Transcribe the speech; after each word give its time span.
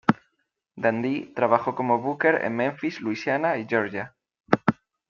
Dundee 0.77 1.31
trabajó 1.35 1.75
como 1.75 1.99
booker 1.99 2.43
en 2.43 2.55
Memphis, 2.55 3.01
Luisiana 3.01 3.57
y 3.59 3.67
Georgia. 3.69 4.15